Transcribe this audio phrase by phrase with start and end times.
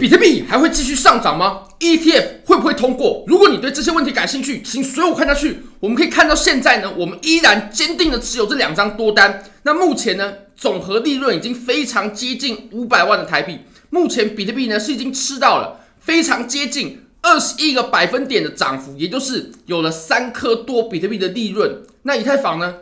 [0.00, 3.22] 比特币还会继续上涨吗？ETF 会不会通过？
[3.26, 5.60] 如果你对这些问题感兴趣，请随我看下去。
[5.78, 9.44] 我们可以看到，现在呢，我们依然坚定的持有这两张多单。
[9.64, 13.58] 那目前呢，总和利润已经非常接近五百万的台币。
[13.90, 21.82] 目前比特币呢是已经吃到了非常接近二十一个百分点的涨幅，也就是有了三颗多比特币的利润。
[22.04, 22.74] 那以太坊呢，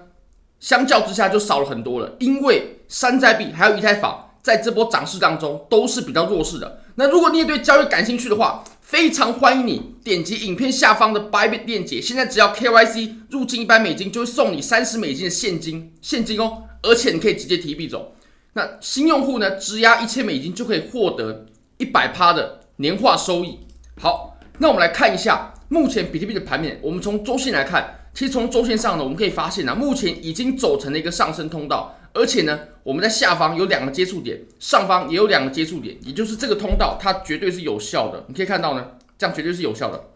[0.61, 4.27] 相较之下就少了很多了，因为山寨币还有以太坊。
[4.49, 6.81] 在这波涨势当中都是比较弱势的。
[6.95, 12.01] 那如果你也对交易感兴趣的话，非常欢迎你点击影片下方的 Bybit 链接。
[12.01, 18.15] 现在只要 KYC 入金一百美金，就会送你三十美金的现金，现金哦，而且你可以直接提币走。
[18.55, 21.45] 那新用户呢，质押一千美金就可以获得
[21.77, 23.59] 一百趴的年化收益。
[24.01, 26.81] 好，那我们来看一下目前比特币的盘面。
[26.83, 31.95] 我们从周线来看，其实从周线上呢，我们可以发现呢，目前已经走成了一个上升通道。
[32.13, 38.25] 而且呢，我们在下方有两个接触点，上方也有两个接触点，也就是这个通道它绝对是有效的。
[38.29, 40.11] 你可以看到呢，这样绝对是有效的。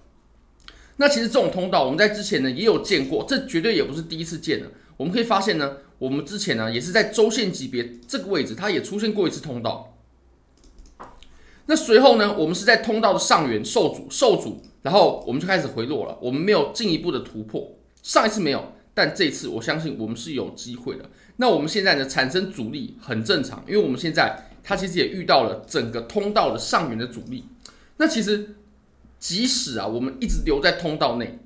[0.97, 4.70] 那其实这种通道我们在之前呢也有见过，这绝对也不是第一次见了。
[4.97, 9.97] 我们可以发现呢，我们之前呢也是在周线级别这个位置，它也出现过一次通道。
[11.66, 17.77] 那随后呢，我们是在通道的上缘受阻受阻，然后我们就开始回落了，我们没有进一步的突破。
[18.03, 21.08] 上一次没有，但这次我相信我们是有机会的。
[21.36, 27.44] 那我们现在呢，产生阻力很正常，因为我们现在它其实也遇到了整个通道的上缘的阻力。
[27.96, 28.54] 那其实
[29.18, 31.38] 即使啊，我们一直留在通道内，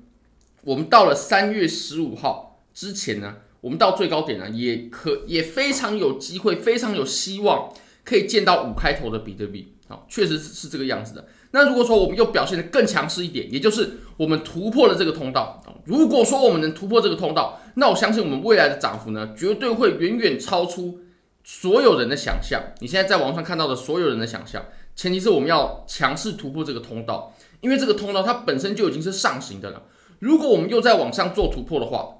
[0.63, 9.73] 我们到了三月十五号之前呢，我们到最高点呢，也可也非常有机会，非常有希望可以见到五开头的比特币。
[9.87, 11.27] 好，确实是是这个样子的。
[11.51, 15.63] 那如果说我们又表现得更强势一点，也就是我们突破了这个通道。
[15.85, 20.99] 如果说我们能突破这个通道，那我相信我们未来的涨幅呢，绝对会远远超出
[21.43, 22.61] 所有人的想象。
[22.79, 24.65] 你现在在网上看到的所有人的想象，
[24.95, 29.83] 前提是我们要强势突破这个通道，因为这个通道它本身就已经是上行的了。
[30.19, 32.15] 如果我们又在往上做突破的话，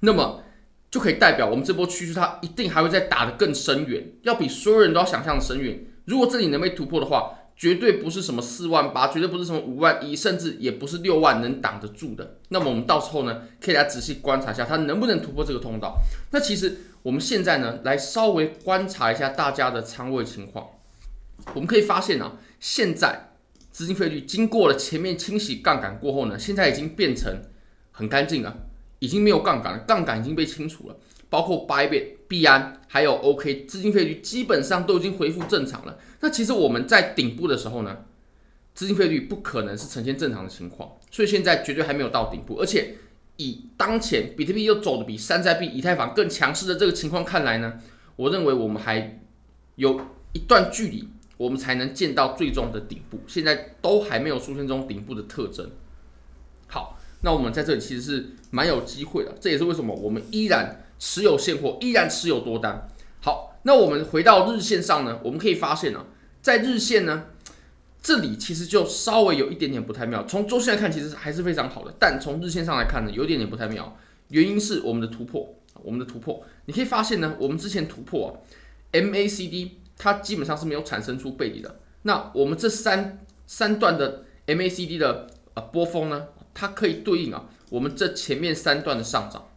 [0.00, 0.42] 那么
[0.90, 5.86] 就可以代表我们这波趋势它一定还会再打得更深远，要比所有人都要想象的深远。
[6.04, 12.36] 如果这里能被突破的话，绝对不是什么四万八，绝对不是什么五万一，甚至也不是六万能挡得住的。
[12.50, 15.98] 那么我们到时候呢，可以来仔细观察一下它能不能突破这个通道。
[16.30, 20.68] 那其实我们现在呢，来稍微观察一下大家的仓位情况，
[21.52, 23.32] 我们可以发现啊，现在
[23.72, 27.42] 资金费率经过了前面清洗杠杆过后呢，现在已经变成
[27.90, 28.56] 很干净了，
[29.00, 30.96] 已经没有杠杆了，杠杆已经被清除了。
[31.28, 35.98] 包括白本、币安还有 OK 资金费率基本上都已经恢复正常了。
[36.20, 38.04] 那其实我们在顶部的时候呢，
[38.74, 42.56] 资金费率不可能是呈现正常的情况，所以现在绝对还没有到顶部。
[42.60, 42.96] 而且
[43.38, 47.80] 以当前比特币又走的比山寨币、以太坊更强势的这个情况看来呢，
[48.16, 49.20] 我认为我们还
[49.76, 50.00] 有
[50.32, 51.08] 一段距离，
[51.38, 53.18] 我们才能见到最终的顶部。
[53.26, 55.70] 现在都还没有出现这种顶部的特征。
[56.66, 60.84] 好，那我们在这里其实是蛮有机会的，这也是为什么我们依然。
[60.98, 62.88] 持有现货，依然持有多单。
[63.20, 66.06] 好，那我们回到日线上呢，我们可以发现呢、啊，
[66.40, 67.26] 在日线呢，
[68.02, 70.24] 这里其实就稍微有一点点不太妙。
[70.26, 73.96] 从周线来看，其实还是非常好的，但从日线上来看呢，有一点点不太妙。
[74.28, 78.30] 原因是我们的突破，我们的突破，你可以发现呢，我们之前突破、啊、
[78.92, 81.80] MACD，它基本上是没有产生出背离的。
[82.02, 89.48] 那我们这三三段的 MACD 的呃波峰呢，它可以对应啊，我们这前面三段的上涨。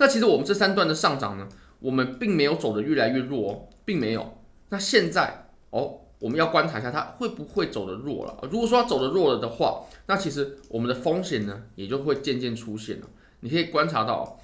[0.00, 1.46] 那其实我们这三段的上涨呢，
[1.78, 4.38] 我们并没有走得越来越弱哦，并没有。
[4.70, 8.38] 那现在哦，我们要观察一下它会不会走得弱了。
[8.50, 13.06] 如果说它走得弱了的话，那其实我们的风险呢也就会渐渐出现了。
[13.40, 14.40] 你可以观察到，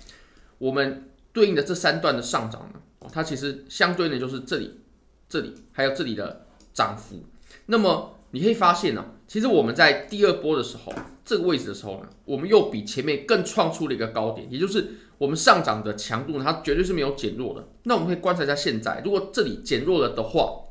[0.59, 4.79] 我们对应的这三段的上涨呢，它其实相对的就是这里、
[5.27, 6.45] 这里还有这里的
[6.75, 7.25] 涨幅。
[7.65, 10.93] 那么你可以发现呢，其实我们在第二波的时候，
[11.25, 14.91] 这个位置的时候呢，我们又比前面更创出了一个高点，也就是。
[15.19, 17.69] 我们上涨的强度呢，它绝对是没有减弱的。
[17.85, 20.63] 那我们可以观察一下现在，如果这里减弱了的话，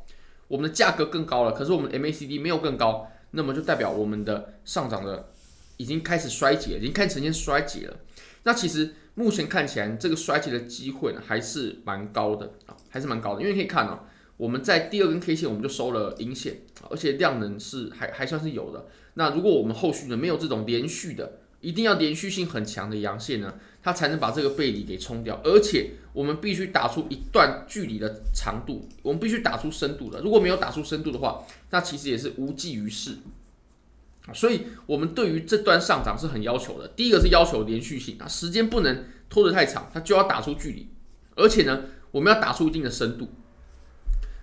[0.48, 5.30] 我们的价格更高了，可是我们 MACD 没有更高，那么就代表我们的上涨的
[5.78, 7.98] 已经开始衰竭，已经开始呈现衰竭了。
[8.44, 13.42] 那其实目前看起来，这个衰竭的机会呢，还是蛮高的啊，还是蛮高的。
[13.42, 14.02] 因为可以看哦，
[14.38, 18.86] 我们在第二根 K 线我们就收了阴线，而且量能是还还算是有的。
[19.16, 30.22] 那如果我们后续呢没有这种连续的，一定要连续性很强的阳线呢，它才能把这个背离给冲掉，而且我们必须打出一段距离的长度，我们必须打出深度的。
[30.22, 33.18] 如果没有打出深度的话，那其实也是无济于事。
[34.34, 36.88] 所以，我们对于这段上涨是很要求的。
[36.90, 40.88] 第一个是要求连续性啊，时间不能拖得太长，它就要打出距离，
[41.36, 41.82] 而且呢，
[42.12, 43.30] 我们要打出一定的深度。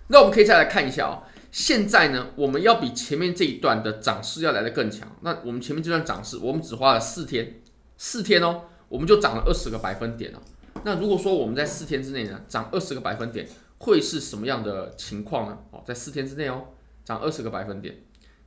[0.07, 1.23] 那我们可以再来看一下啊、哦，
[1.53, 5.07] 现在呢，我们要比前面这一段的涨势要来得更强。
[5.21, 7.61] 那我们前面这段涨势，我们只花了四天，
[7.95, 10.41] 四天哦，我们就涨了二十个百分点了。
[10.83, 13.47] 那如果说我们在四天之内呢，涨二十个百分点，
[13.77, 15.59] 会是什么样的情况呢？
[15.69, 16.69] 哦，在四天之内哦，
[17.05, 17.99] 涨二十个百分点，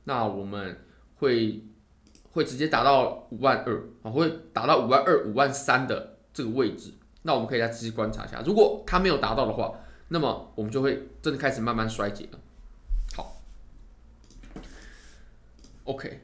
[0.03, 0.77] 那我们
[1.15, 1.63] 会
[2.31, 6.91] 会直接达到五万二啊，会达到五万二、五万三的这个位置。
[7.21, 9.79] 那我们可以再仔细观察一下，如果它没有达到的话，
[10.09, 12.39] 那么我们就会真的开始慢慢衰竭了。
[13.15, 13.41] 好
[15.87, 16.21] ，OK。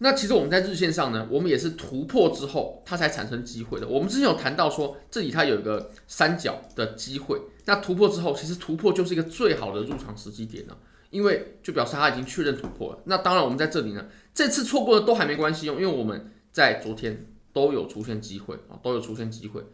[0.00, 3.88] 那其实我们在日线上呢，我们也是突破之后，它才产生机会的。
[3.88, 7.40] 我们之前有谈到说，这里它有一个三角的机会。
[7.64, 10.78] 那突破之后，其实突破就是一个最好的入场时机点了，
[11.10, 13.00] 因为就表示它已经确认突破了。
[13.06, 19.64] 那当然，我们在这里呢，这次错过的都还没关系哦，因为我们在昨天都有出现机会啊，都有出现机会。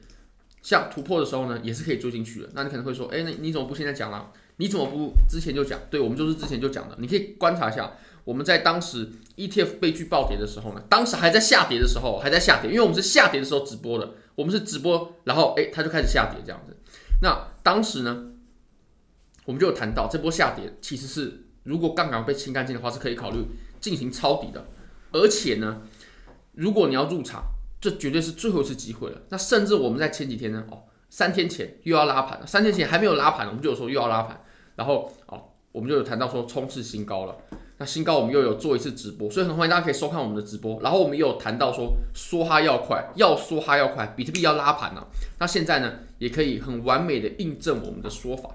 [0.62, 2.48] 像突破的时候呢，也是可以追进去的。
[2.54, 4.32] 那你可能会说，哎，那你怎么不现在讲了？
[4.56, 5.78] 你怎么不之前就讲？
[5.90, 6.96] 对，我们就是之前就讲的。
[6.98, 7.92] 你可以观察一下。
[8.24, 16.76] 我们在当时 ETF 被拒暴跌的时候呢，当时还在下跌的时候，还在下跌，因为我们是下跌的时候直播的，我们是直播，然后诶，它就开始下跌这样子。
[17.22, 18.32] 那当时呢，
[19.44, 23.44] 我们就有谈到这波下跌其实是如果杠杆被清干净的话，是可以考虑
[23.80, 24.66] 进行抄底的。
[25.12, 25.82] 而且呢，
[26.52, 27.44] 如果你要入场，
[27.80, 29.20] 这绝对是最后一次机会了。
[29.28, 34.42] 那甚至我们在前几天呢，哦，三天前又要拉盘了，三天前还没有拉盘，我们就有说又要拉盘，
[34.76, 37.36] 然后哦，我们就有谈到说冲刺新高了。
[37.76, 40.80] 那新高我们又有做一次直播，所以很欢迎大家可以收看我们的直播。
[40.80, 45.04] 然后我们也有谈到说，梭哈要快，要梭哈要快，比特币要拉盘了。
[45.40, 48.48] 那现在呢，也可以很完美的印证我们的说法。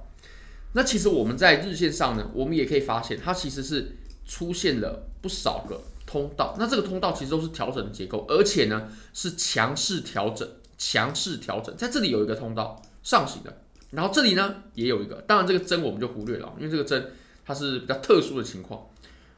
[0.71, 6.55] 那其实我们在日线上呢，我们也可以发现，它其实是出现了不少个通道。
[6.57, 11.75] 那这个通道其实都是调整的结构，而且呢是强势调整，强势调整。
[11.75, 13.57] 在这里有一个通道上行的，
[13.91, 15.15] 然后这里呢也有一个。
[15.27, 17.11] 当然这个针我们就忽略了，因为这个针
[17.45, 18.85] 它是比较特殊的情况。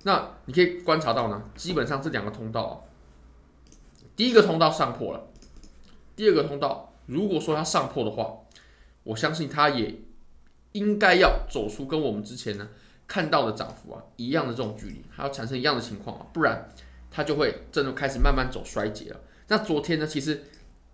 [0.03, 2.73] 那你可以观察到呢，基本上这两个通道啊，
[4.15, 5.27] 第一个通道上破了，
[6.15, 8.37] 第二个通道如果说它上破的话，
[9.03, 9.95] 我相信它也
[10.71, 12.69] 应该要走出跟我们之前呢
[13.07, 16.69] 看到的涨幅啊一样的这种距离，还要产生一样的情况啊，不然
[17.11, 19.19] 它就会真的开始慢慢走衰竭了。
[19.49, 20.43] 那昨天呢，其实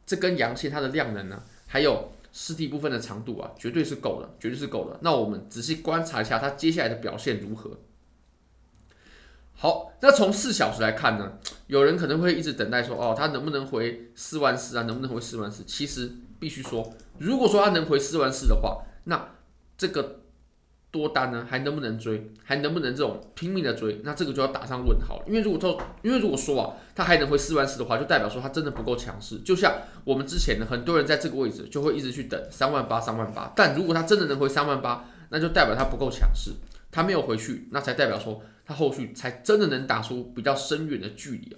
[0.05, 4.99] 这根阳线它的量能呢，还有实体部分的长度啊，绝对是够的，绝对是够的。
[5.01, 7.71] 那我们仔细观察一下它接下来的表现如何。
[9.59, 11.31] 好，那从四小时来看呢，
[11.65, 14.83] 有人可能会一直等待说，哦，它能不能回四万四啊？
[14.83, 15.63] 能不能回四万四？
[15.63, 19.29] 其实必须说，如果说它能回四万四的话，那
[19.75, 20.19] 这个
[20.91, 22.31] 多单呢，还能不能追？
[22.43, 23.99] 还能不能这种拼命的追？
[24.03, 25.23] 那这个就要打上问号了。
[25.25, 29.39] 因为如果说，因为如果说啊，它还能回四万四的话，就代表说它真的不够强势。
[29.39, 29.73] 就像
[30.03, 36.51] 我们之前呢，很多人在这个位置就会一直去等三万八、三万八，但如果它真的能回三万八，那就代表它不够强势。
[36.91, 41.57] 它没有回去，那才代表说它后续才真的能打出比较深远的距离啊。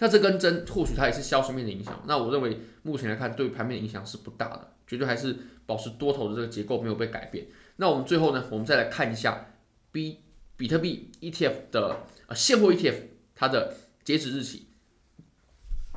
[0.00, 7.46] 那这根针或许它也是消息面的影响，那我认为目前来看对盘面的影响是不大的，绝对还是保持多头的这个结构没有被改变。
[7.76, 9.54] 那我们最后呢，我们再来看一下
[9.92, 10.18] B
[10.56, 12.96] 比特币 ETF 的呃现货 ETF
[13.36, 14.66] 它的截止日期，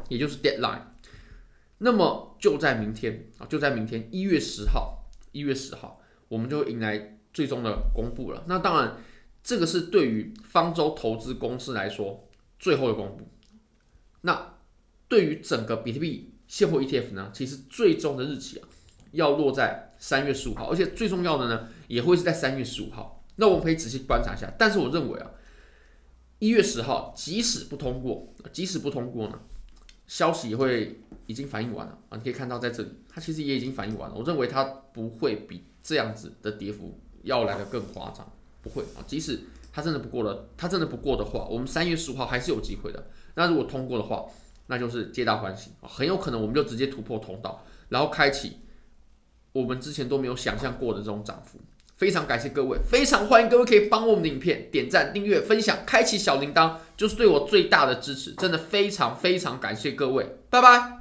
[0.07, 0.83] 也就是 deadline。
[1.79, 7.17] 那么就在明天啊，就在明天一月十号，一月十号我们就迎来。
[7.33, 8.97] 最终的公布了，那当然，
[9.43, 12.27] 这个是对于方舟投资公司来说
[12.59, 13.27] 最后的公布。
[14.21, 14.55] 那
[15.07, 18.67] 对于整个比特币现货 ETF 呢，其实最终的日期啊，
[19.11, 23.23] 要落在三月十五号，而且最重要的呢，也会是在三月十五号。
[23.37, 25.31] 那我们可以仔细观察一下，但是我认为啊，
[26.39, 29.39] 一月十号即使不通过，即使不通过呢，
[30.05, 32.17] 消息也会已经反映完了啊。
[32.17, 34.15] 你可以看到在这里，它其实也已经反映完了。
[34.15, 36.99] 我认为它不会比这样子的跌幅。
[37.23, 38.27] 要来的更夸张，
[38.61, 39.01] 不会啊！
[39.07, 39.39] 即使
[39.73, 43.07] 他真的不过了，他真的不过的话，我们三月十五号还是有机会的。
[43.35, 44.25] 那如果通过的话，
[44.67, 45.87] 那就是皆大欢喜啊！
[45.87, 48.59] 很有可能我们就直接突破通道，然后开启
[49.53, 51.59] 我们之前都没有想象过的这种涨幅。
[51.97, 58.31] 非常感谢各位，非常欢迎各位可以帮我们的影片点赞、订阅、分享、开启小铃铛，就是对我最大的支持。
[58.33, 61.00] 真的非常非常感谢各位，拜拜。